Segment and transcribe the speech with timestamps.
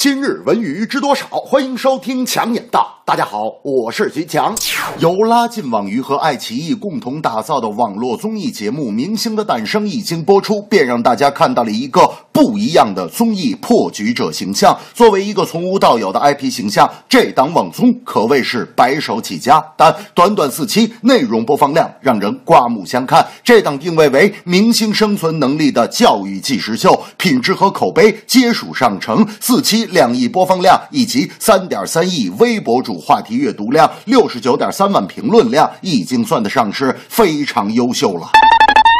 [0.00, 1.26] 今日文娱知多少？
[1.26, 2.97] 欢迎收听强眼道。
[3.08, 4.54] 大家好，我是徐强。
[4.98, 14.78] 由拉近网娱和爱奇艺共同打造的网络综艺节目《明星的诞生》一经播出，便让大家看到了一个不一样的综艺破局者形象。
[14.92, 19.64] 作为一个从无到有的 IP 形象，这档网综可谓是白手起家。
[19.74, 23.26] 但短短四期，内容播放量让人刮目相看。
[23.42, 29.26] 这档定位为明星生存能力的教育纪实秀，品质和口碑皆属上乘。
[29.40, 32.97] 四期两亿播放量，以及三点三亿微博主。
[33.00, 38.28] 话题阅读量六十九点三万，评论量已经算得上是非常优秀了。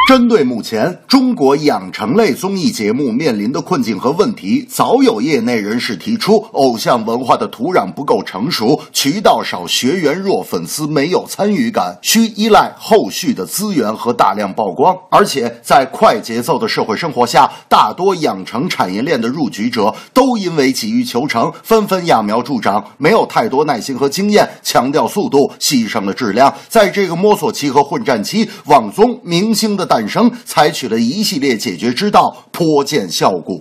[0.08, 14.96] 针对目前中国养成类综艺节目面临的困境和问题，早有业内人士提出，偶像文化的土壤不够成熟，渠道少，学员弱，粉丝没有参与感，需依赖后续的资源和大量曝光。
[15.10, 26.54] 而且在快节奏的社会生活下，大多养成产业链的入局者都因为急于求成，纷纷揠苗助长，没有太多耐心和经验，强调速度，牺牲了质量。
[26.66, 29.97] 在这个摸索期和混战期，网综明星的大。
[29.98, 33.58] 诞生采取了一系列解决之道，颇见效果。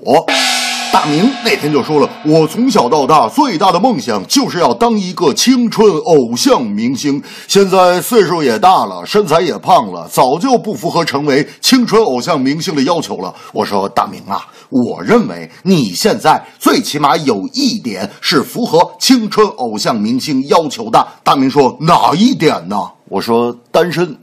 [0.94, 7.20] 大明那天就说了：“我从小到大最大的梦想就是要当一个青春偶像明星。
[7.48, 22.76] 现在岁数也大了，身材也胖了，早就不符合成为青春偶像明星的要求了。”我说：“大明啊，我认为你现在最起码有一点是符合青春偶像明星要求的。”大明说：“哪一点呢？”
[23.10, 24.16] 我说：“单身。”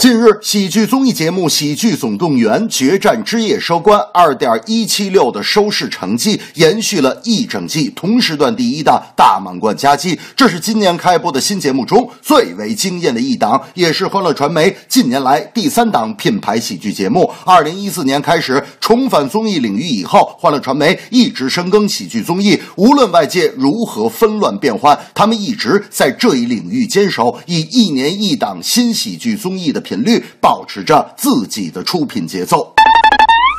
[0.00, 10.18] 近日，喜剧综艺节目《喜剧总动员决战之夜》收官，二点一七六的收视成绩延续了一整季同时段第一的大满贯佳绩。
[10.34, 17.30] 这是今年开播的新节目中最为惊艳的一档，也是欢乐传媒近年来第三档品牌喜剧节目。
[17.44, 29.84] 二零一四年开始重返综艺领域以后，欢乐传媒一直深耕喜剧综艺，无论外界如何纷乱变换，他们一直在这一领域坚守，以一年一档新喜剧综艺的。
[29.90, 32.79] 频率保持着自己的出品节奏。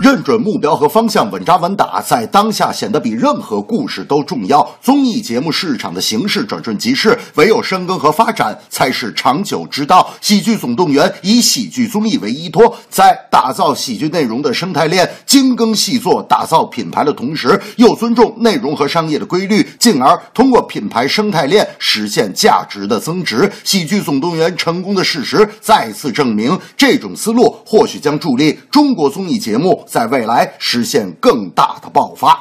[0.01, 4.67] 认准目标和方向，稳扎稳打，在当下显得比任何故事都重要。
[4.81, 10.11] 综艺节目市场的形势转瞬即逝，唯有深耕和发展才是长久之道。
[10.19, 23.51] 喜剧总动员以喜剧综艺为依托，在打造喜剧内容的生态链，精耕细作，打造品牌的同时，又尊重内容和商业的规律，进而通过品牌生态链实现价值的增值。
[23.63, 29.85] 喜剧总动员成功的事实再次证明，这种思路或许将助力中国综艺节目。
[29.91, 32.40] 在未来实现更大的爆发。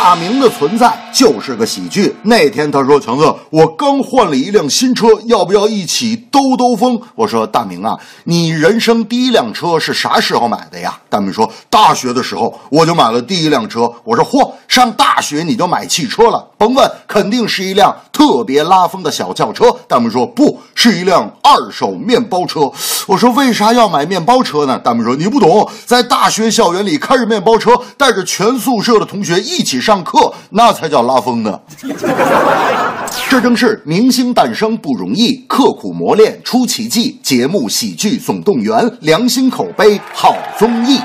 [0.00, 2.14] 大明的存在就是个喜剧。
[2.22, 16.46] 那天他说：“强子，我刚换了一辆新车，要不要一起兜兜风？”我说：“大明啊，你人生第一辆车是啥时候买的呀？”大明说：“大学的时候我就买了第一辆车。”我说：“嚯，上大学你就买汽车了？
[16.56, 22.70] 甭问，肯定是一辆特别拉风的小轿车。”大明说：“不是一辆二手面包车。”
[23.08, 31.58] 我说：“为啥要买面包车呢？”大明说：“你不懂，在大学校园里开着面包车，带着全宿舍的同学一起。”上课那才叫拉风呢！
[33.30, 37.18] 这正是明星诞生不容易，刻苦磨练出奇迹。
[37.22, 41.00] 节目喜剧总动员，良心口碑好综艺，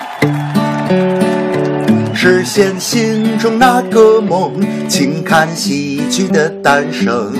[2.13, 4.51] 实现心中那个梦，
[4.89, 7.33] 请看喜剧的诞生。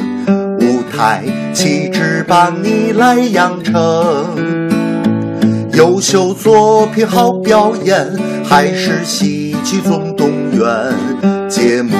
[0.62, 3.74] 舞台气质把你来养成，
[5.74, 8.10] 优秀作品好表演，
[8.46, 11.33] 还是喜剧总动员。
[11.54, 11.96] 节目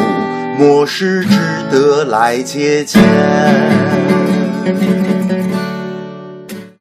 [0.58, 1.38] 模式值
[1.70, 3.00] 得来借鉴。